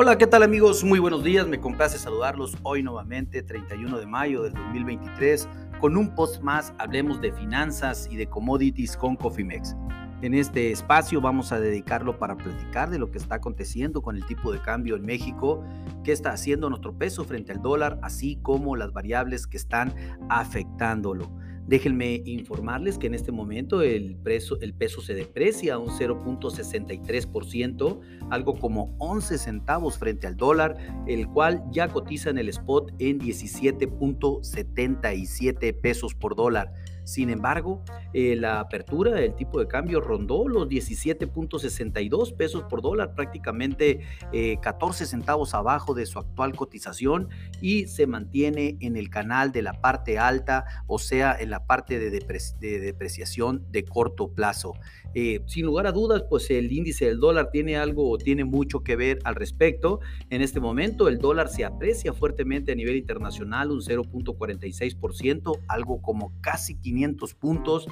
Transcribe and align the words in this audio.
Hola, 0.00 0.16
¿qué 0.16 0.28
tal 0.28 0.44
amigos? 0.44 0.84
Muy 0.84 1.00
buenos 1.00 1.24
días, 1.24 1.48
me 1.48 1.58
complace 1.58 1.98
saludarlos 1.98 2.56
hoy 2.62 2.84
nuevamente, 2.84 3.42
31 3.42 3.98
de 3.98 4.06
mayo 4.06 4.44
del 4.44 4.52
2023, 4.52 5.48
con 5.80 5.96
un 5.96 6.14
post 6.14 6.40
más, 6.40 6.72
hablemos 6.78 7.20
de 7.20 7.32
finanzas 7.32 8.06
y 8.08 8.14
de 8.14 8.28
commodities 8.28 8.96
con 8.96 9.16
Cofimex. 9.16 9.74
En 10.22 10.34
este 10.34 10.70
espacio 10.70 11.20
vamos 11.20 11.50
a 11.50 11.58
dedicarlo 11.58 12.16
para 12.16 12.36
platicar 12.36 12.90
de 12.90 13.00
lo 13.00 13.10
que 13.10 13.18
está 13.18 13.34
aconteciendo 13.34 14.00
con 14.00 14.14
el 14.14 14.24
tipo 14.24 14.52
de 14.52 14.62
cambio 14.62 14.94
en 14.94 15.02
México, 15.02 15.64
qué 16.04 16.12
está 16.12 16.30
haciendo 16.30 16.70
nuestro 16.70 16.96
peso 16.96 17.24
frente 17.24 17.50
al 17.50 17.60
dólar, 17.60 17.98
así 18.00 18.38
como 18.40 18.76
las 18.76 18.92
variables 18.92 19.48
que 19.48 19.56
están 19.56 19.92
afectándolo. 20.28 21.28
Déjenme 21.68 22.22
informarles 22.24 22.96
que 22.96 23.08
en 23.08 23.14
este 23.14 23.30
momento 23.30 23.82
el, 23.82 24.16
el 24.24 24.74
peso 24.74 25.02
se 25.02 25.12
deprecia 25.12 25.74
a 25.74 25.78
un 25.78 25.90
0.63%, 25.90 28.00
algo 28.30 28.54
como 28.54 28.96
11 28.98 29.36
centavos 29.36 29.98
frente 29.98 30.26
al 30.26 30.38
dólar, 30.38 30.78
el 31.06 31.28
cual 31.28 31.62
ya 31.70 31.88
cotiza 31.88 32.30
en 32.30 32.38
el 32.38 32.48
spot 32.48 32.92
en 32.98 33.20
17.77 33.20 35.78
pesos 35.78 36.14
por 36.14 36.36
dólar. 36.36 36.72
Sin 37.08 37.30
embargo, 37.30 37.82
eh, 38.12 38.36
la 38.36 38.60
apertura 38.60 39.12
del 39.12 39.34
tipo 39.34 39.58
de 39.58 39.66
cambio 39.66 39.98
rondó 39.98 40.46
los 40.46 40.68
17.62 40.68 42.36
pesos 42.36 42.64
por 42.68 42.82
dólar, 42.82 43.14
prácticamente 43.14 44.00
14 44.60 45.04
eh, 45.04 45.06
centavos 45.06 45.54
abajo 45.54 45.94
de 45.94 46.04
su 46.04 46.18
actual 46.18 46.54
cotización 46.54 47.30
y 47.62 47.86
se 47.86 48.06
mantiene 48.06 48.76
en 48.80 48.98
el 48.98 49.08
canal 49.08 49.52
de 49.52 49.62
la 49.62 49.72
parte 49.80 50.18
alta, 50.18 50.66
o 50.86 50.98
sea, 50.98 51.34
en 51.40 51.48
la 51.48 51.64
parte 51.64 51.98
de, 51.98 52.10
depreciación 52.10 53.64
de 53.70 53.86
corto 53.86 54.34
plazo. 54.34 54.74
Eh, 55.14 55.40
sin 55.46 55.64
lugar 55.64 55.86
a 55.86 55.92
dudas, 55.92 56.24
pues 56.28 56.50
el 56.50 56.70
índice 56.70 57.06
del 57.06 57.20
dólar 57.20 57.48
tiene 57.50 57.78
algo 57.78 58.10
o 58.10 58.18
tiene 58.18 58.44
mucho 58.44 58.80
que 58.80 58.96
ver 58.96 59.18
al 59.24 59.34
respecto. 59.34 60.00
En 60.28 60.42
este 60.42 60.60
momento 60.60 61.08
el 61.08 61.16
dólar 61.16 61.48
se 61.48 61.64
aprecia 61.64 62.12
fuertemente 62.12 62.72
a 62.72 62.74
nivel 62.74 62.96
internacional, 62.96 63.70
un 63.70 63.80
0.46%, 63.80 65.60
algo 65.68 66.02
como 66.02 66.38
casi 66.42 66.74
500 66.74 66.97
puntos 67.34 67.88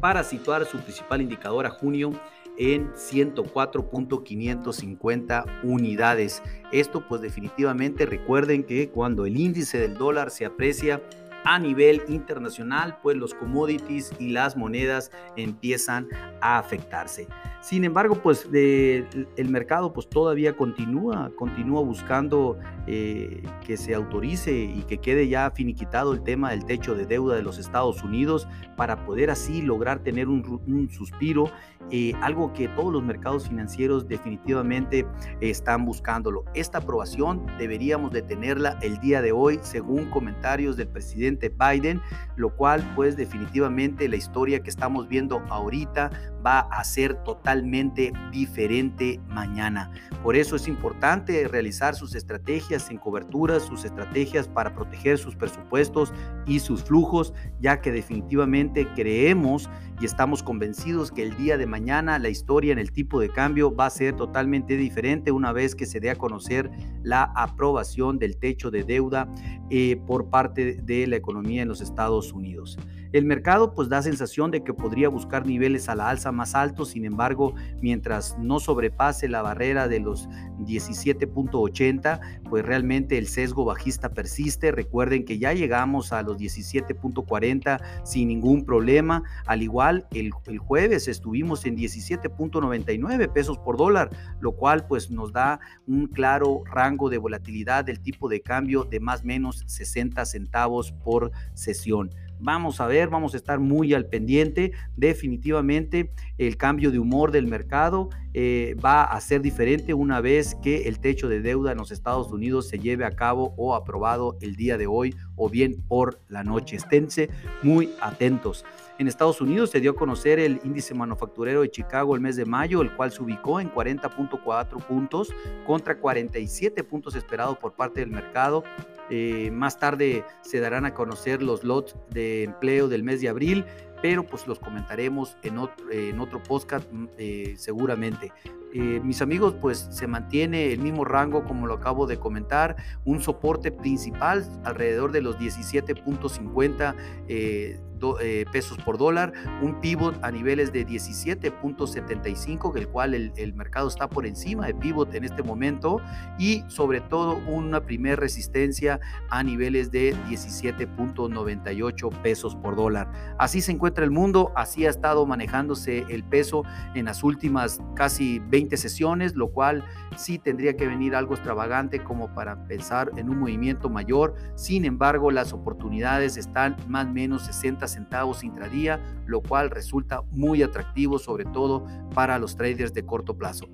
para 0.00 0.24
situar 0.24 0.66
su 0.66 0.78
principal 0.78 1.22
indicador 1.22 1.66
a 1.66 1.70
junio 1.70 2.12
en 2.58 2.90
104.550 2.92 5.60
unidades. 5.62 6.42
Esto 6.72 7.06
pues 7.06 7.20
definitivamente 7.20 8.06
recuerden 8.06 8.64
que 8.64 8.88
cuando 8.88 9.26
el 9.26 9.36
índice 9.36 9.78
del 9.78 9.94
dólar 9.94 10.30
se 10.30 10.46
aprecia 10.46 11.02
a 11.46 11.60
nivel 11.60 12.02
internacional, 12.08 12.98
pues 13.02 13.16
los 13.16 13.32
commodities 13.32 14.12
y 14.18 14.30
las 14.30 14.56
monedas 14.56 15.12
empiezan 15.36 16.08
a 16.40 16.58
afectarse. 16.58 17.28
Sin 17.60 17.84
embargo, 17.84 18.20
pues 18.22 18.48
el 18.52 19.48
mercado 19.48 19.92
pues 19.92 20.08
todavía 20.08 20.56
continúa, 20.56 21.32
continúa 21.36 21.82
buscando 21.82 22.58
eh, 22.86 23.42
que 23.64 23.76
se 23.76 23.94
autorice 23.94 24.52
y 24.52 24.82
que 24.82 24.98
quede 24.98 25.28
ya 25.28 25.50
finiquitado 25.50 26.12
el 26.12 26.22
tema 26.22 26.50
del 26.50 26.64
techo 26.64 26.94
de 26.94 27.06
deuda 27.06 27.34
de 27.34 27.42
los 27.42 27.58
Estados 27.58 28.04
Unidos 28.04 28.46
para 28.76 29.04
poder 29.04 29.30
así 29.30 29.62
lograr 29.62 30.00
tener 30.00 30.28
un, 30.28 30.88
suspiro, 30.90 31.50
eh, 31.90 32.12
algo 32.22 32.52
que 32.52 32.68
todos 32.68 32.92
los 32.92 33.02
mercados 33.02 33.48
financieros 33.48 34.06
definitivamente 34.06 35.04
están 35.40 35.84
buscándolo. 35.84 36.44
Esta 36.54 36.78
aprobación 36.78 37.46
deberíamos 37.58 38.12
de 38.12 38.22
tenerla 38.22 38.78
el 38.80 38.98
día 39.00 39.22
de 39.22 39.32
hoy, 39.32 39.58
según 39.62 40.06
comentarios 40.10 40.76
del 40.76 40.88
presidente 40.88 41.35
Biden, 41.36 42.00
lo 42.36 42.54
cual 42.54 42.82
pues 42.94 43.16
definitivamente 43.16 44.08
la 44.08 44.16
historia 44.16 44.60
que 44.60 44.70
estamos 44.70 45.08
viendo 45.08 45.40
ahorita 45.48 46.10
va 46.44 46.60
a 46.60 46.84
ser 46.84 47.14
totalmente 47.24 48.12
diferente 48.30 49.20
mañana. 49.28 49.90
Por 50.22 50.36
eso 50.36 50.56
es 50.56 50.68
importante 50.68 51.48
realizar 51.48 51.94
sus 51.94 52.14
estrategias 52.14 52.90
en 52.90 52.98
coberturas, 52.98 53.62
sus 53.62 53.84
estrategias 53.84 54.48
para 54.48 54.74
proteger 54.74 55.18
sus 55.18 55.34
presupuestos 55.34 56.12
y 56.46 56.60
sus 56.60 56.84
flujos, 56.84 57.34
ya 57.60 57.80
que 57.80 57.90
definitivamente 57.90 58.86
creemos 58.94 59.68
y 60.00 60.04
estamos 60.04 60.42
convencidos 60.42 61.10
que 61.10 61.22
el 61.22 61.36
día 61.36 61.56
de 61.56 61.66
mañana 61.66 62.18
la 62.18 62.28
historia 62.28 62.72
en 62.72 62.78
el 62.78 62.92
tipo 62.92 63.20
de 63.20 63.30
cambio 63.30 63.74
va 63.74 63.86
a 63.86 63.90
ser 63.90 64.14
totalmente 64.14 64.76
diferente 64.76 65.32
una 65.32 65.52
vez 65.52 65.74
que 65.74 65.86
se 65.86 66.00
dé 66.00 66.10
a 66.10 66.16
conocer 66.16 66.70
la 67.02 67.22
aprobación 67.34 68.18
del 68.18 68.36
techo 68.36 68.70
de 68.70 68.84
deuda 68.84 69.28
eh, 69.70 69.96
por 70.06 70.28
parte 70.28 70.74
de 70.74 71.06
la 71.06 71.16
economía 71.16 71.62
en 71.62 71.68
los 71.68 71.80
Estados 71.80 72.32
Unidos. 72.32 72.78
El 73.16 73.24
mercado 73.24 73.72
pues 73.72 73.88
da 73.88 74.02
sensación 74.02 74.50
de 74.50 74.62
que 74.62 74.74
podría 74.74 75.08
buscar 75.08 75.46
niveles 75.46 75.88
a 75.88 75.94
la 75.94 76.10
alza 76.10 76.32
más 76.32 76.54
altos, 76.54 76.90
sin 76.90 77.06
embargo, 77.06 77.54
mientras 77.80 78.36
no 78.38 78.60
sobrepase 78.60 79.26
la 79.26 79.40
barrera 79.40 79.88
de 79.88 80.00
los 80.00 80.28
17.80, 80.58 82.20
pues 82.50 82.66
realmente 82.66 83.16
el 83.16 83.26
sesgo 83.26 83.64
bajista 83.64 84.10
persiste. 84.10 84.70
Recuerden 84.70 85.24
que 85.24 85.38
ya 85.38 85.54
llegamos 85.54 86.12
a 86.12 86.20
los 86.20 86.36
17.40 86.36 87.80
sin 88.04 88.28
ningún 88.28 88.66
problema. 88.66 89.22
Al 89.46 89.62
igual, 89.62 90.06
el, 90.12 90.32
el 90.44 90.58
jueves 90.58 91.08
estuvimos 91.08 91.64
en 91.64 91.74
17.99 91.74 93.32
pesos 93.32 93.56
por 93.56 93.78
dólar, 93.78 94.10
lo 94.40 94.52
cual 94.52 94.86
pues 94.86 95.10
nos 95.10 95.32
da 95.32 95.58
un 95.86 96.06
claro 96.08 96.64
rango 96.66 97.08
de 97.08 97.16
volatilidad 97.16 97.82
del 97.82 97.98
tipo 97.98 98.28
de 98.28 98.42
cambio 98.42 98.84
de 98.84 99.00
más 99.00 99.22
o 99.22 99.24
menos 99.24 99.64
60 99.66 100.22
centavos 100.26 100.92
por 100.92 101.32
sesión. 101.54 102.10
Vamos 102.38 102.80
a 102.80 102.86
ver, 102.86 103.08
vamos 103.08 103.34
a 103.34 103.36
estar 103.36 103.58
muy 103.58 103.94
al 103.94 104.06
pendiente. 104.06 104.72
Definitivamente 104.96 106.12
el 106.38 106.56
cambio 106.56 106.90
de 106.90 106.98
humor 106.98 107.32
del 107.32 107.46
mercado 107.46 108.10
eh, 108.34 108.76
va 108.84 109.04
a 109.04 109.20
ser 109.20 109.40
diferente 109.40 109.94
una 109.94 110.20
vez 110.20 110.54
que 110.62 110.88
el 110.88 111.00
techo 111.00 111.28
de 111.28 111.40
deuda 111.40 111.72
en 111.72 111.78
los 111.78 111.90
Estados 111.90 112.30
Unidos 112.30 112.68
se 112.68 112.78
lleve 112.78 113.06
a 113.06 113.12
cabo 113.12 113.54
o 113.56 113.74
aprobado 113.74 114.36
el 114.42 114.56
día 114.56 114.76
de 114.76 114.86
hoy 114.86 115.14
o 115.36 115.48
bien 115.48 115.82
por 115.88 116.20
la 116.28 116.44
noche. 116.44 116.76
Esténse 116.76 117.30
muy 117.62 117.90
atentos. 118.00 118.64
En 118.98 119.08
Estados 119.08 119.40
Unidos 119.40 119.70
se 119.70 119.80
dio 119.80 119.92
a 119.92 119.96
conocer 119.96 120.38
el 120.38 120.60
índice 120.64 120.94
manufacturero 120.94 121.62
de 121.62 121.70
Chicago 121.70 122.14
el 122.14 122.20
mes 122.20 122.36
de 122.36 122.44
mayo, 122.44 122.82
el 122.82 122.94
cual 122.94 123.12
se 123.12 123.22
ubicó 123.22 123.60
en 123.60 123.70
40.4 123.70 124.86
puntos 124.86 125.32
contra 125.66 125.98
47 125.98 126.84
puntos 126.84 127.14
esperados 127.14 127.58
por 127.58 127.74
parte 127.74 128.00
del 128.00 128.10
mercado 128.10 128.64
eh, 129.10 129.50
más 129.52 129.78
tarde 129.78 130.24
se 130.42 130.60
darán 130.60 130.84
a 130.84 130.94
conocer 130.94 131.42
los 131.42 131.64
lots 131.64 131.96
de 132.10 132.44
empleo 132.44 132.88
del 132.88 133.02
mes 133.02 133.20
de 133.20 133.28
abril, 133.28 133.64
pero 134.02 134.24
pues 134.24 134.46
los 134.46 134.58
comentaremos 134.58 135.36
en 135.42 135.58
otro, 135.58 135.90
en 135.90 136.20
otro 136.20 136.42
podcast 136.42 136.90
mm, 136.90 137.06
eh, 137.18 137.54
seguramente. 137.56 138.32
Eh, 138.72 139.00
mis 139.02 139.22
amigos, 139.22 139.54
pues 139.60 139.88
se 139.90 140.06
mantiene 140.06 140.72
el 140.72 140.80
mismo 140.80 141.04
rango 141.04 141.44
como 141.44 141.66
lo 141.66 141.74
acabo 141.74 142.06
de 142.06 142.18
comentar, 142.18 142.76
un 143.06 143.22
soporte 143.22 143.72
principal 143.72 144.46
alrededor 144.64 145.12
de 145.12 145.22
los 145.22 145.38
17.50 145.38 146.94
eh, 147.28 148.44
pesos 148.52 148.76
por 148.84 148.98
dólar, 148.98 149.32
un 149.62 149.80
pivot 149.80 150.22
a 150.22 150.30
niveles 150.30 150.70
de 150.72 150.86
17.75, 150.86 152.76
el 152.76 152.88
cual 152.88 153.14
el, 153.14 153.54
mercado 153.54 153.88
está 153.88 154.06
por 154.10 154.26
encima 154.26 154.66
de 154.66 154.74
pivot 154.74 155.14
en 155.14 155.24
este 155.24 155.42
momento, 155.42 156.02
y 156.38 156.62
sobre 156.68 157.00
todo 157.00 157.38
una 157.46 157.80
primer 157.80 158.20
resistencia 158.20 159.00
a 159.30 159.42
niveles 159.42 159.90
de 159.90 160.14
17.98 160.28 162.20
pesos 162.20 162.54
por 162.56 162.76
dólar. 162.76 163.10
Así 163.38 163.62
se 163.62 163.72
encuentra 163.86 164.04
el 164.04 164.10
mundo, 164.10 164.50
así 164.56 164.84
ha 164.84 164.90
estado 164.90 165.24
manejándose 165.26 166.04
el 166.08 166.24
peso 166.24 166.64
en 166.96 167.04
las 167.04 167.22
últimas 167.22 167.80
casi 167.94 168.40
20 168.40 168.76
sesiones, 168.76 169.36
lo 169.36 169.52
cual 169.52 169.84
sí 170.16 170.40
tendría 170.40 170.76
que 170.76 170.88
venir 170.88 171.14
algo 171.14 171.34
extravagante 171.34 172.02
como 172.02 172.34
para 172.34 172.66
pensar 172.66 173.12
en 173.16 173.28
un 173.30 173.38
movimiento 173.38 173.88
mayor. 173.88 174.34
Sin 174.56 174.84
embargo, 174.84 175.30
las 175.30 175.52
oportunidades 175.52 176.36
están 176.36 176.76
más 176.88 177.06
o 177.06 177.10
menos 177.10 177.42
60 177.42 177.86
centavos 177.86 178.42
intradía, 178.42 179.00
lo 179.24 179.40
cual 179.40 179.70
resulta 179.70 180.22
muy 180.32 180.64
atractivo, 180.64 181.20
sobre 181.20 181.44
todo 181.44 181.86
para 182.12 182.40
los 182.40 182.56
traders 182.56 182.92
de 182.92 183.06
corto 183.06 183.38
plazo. 183.38 183.68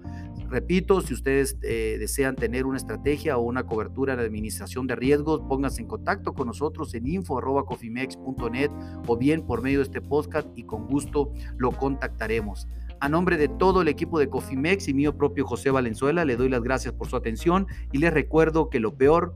Repito, 0.52 1.00
si 1.00 1.14
ustedes 1.14 1.56
eh, 1.62 1.96
desean 1.98 2.36
tener 2.36 2.66
una 2.66 2.76
estrategia 2.76 3.38
o 3.38 3.40
una 3.40 3.64
cobertura 3.64 4.16
de 4.16 4.26
administración 4.26 4.86
de 4.86 4.94
riesgos, 4.94 5.40
pónganse 5.48 5.80
en 5.80 5.88
contacto 5.88 6.34
con 6.34 6.46
nosotros 6.46 6.92
en 6.92 7.06
info.cofimex.net 7.06 8.70
o 9.06 9.16
bien 9.16 9.46
por 9.46 9.62
medio 9.62 9.78
de 9.78 9.84
este 9.84 10.02
podcast 10.02 10.46
y 10.54 10.64
con 10.64 10.88
gusto 10.88 11.32
lo 11.56 11.70
contactaremos. 11.70 12.68
A 13.00 13.08
nombre 13.08 13.38
de 13.38 13.48
todo 13.48 13.80
el 13.80 13.88
equipo 13.88 14.18
de 14.18 14.28
Cofimex 14.28 14.88
y 14.88 14.92
mío 14.92 15.16
propio 15.16 15.46
José 15.46 15.70
Valenzuela, 15.70 16.26
le 16.26 16.36
doy 16.36 16.50
las 16.50 16.62
gracias 16.62 16.92
por 16.92 17.08
su 17.08 17.16
atención 17.16 17.66
y 17.90 17.96
les 17.96 18.12
recuerdo 18.12 18.68
que 18.68 18.78
lo 18.78 18.94
peor, 18.98 19.34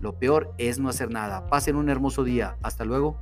lo 0.00 0.18
peor 0.18 0.52
es 0.58 0.80
no 0.80 0.88
hacer 0.88 1.12
nada. 1.12 1.46
Pasen 1.46 1.76
un 1.76 1.88
hermoso 1.88 2.24
día. 2.24 2.56
Hasta 2.62 2.84
luego. 2.84 3.16